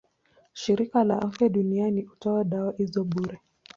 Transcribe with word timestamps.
Shirika 0.53 1.03
la 1.03 1.17
Afya 1.21 1.49
Duniani 1.49 2.01
hutoa 2.01 2.43
dawa 2.43 2.73
hizo 2.77 3.03
bure. 3.03 3.41